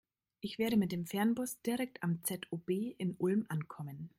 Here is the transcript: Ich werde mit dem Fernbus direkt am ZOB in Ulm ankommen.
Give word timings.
Ich 0.39 0.57
werde 0.57 0.77
mit 0.77 0.91
dem 0.91 1.05
Fernbus 1.05 1.61
direkt 1.61 2.01
am 2.01 2.23
ZOB 2.23 2.95
in 2.97 3.15
Ulm 3.19 3.45
ankommen. 3.49 4.09